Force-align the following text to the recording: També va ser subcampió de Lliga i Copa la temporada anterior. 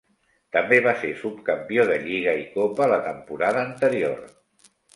També 0.55 0.79
va 0.85 0.93
ser 1.01 1.11
subcampió 1.19 1.85
de 1.91 1.99
Lliga 2.07 2.35
i 2.41 2.47
Copa 2.57 2.89
la 2.95 2.99
temporada 3.11 3.65
anterior. 3.69 4.21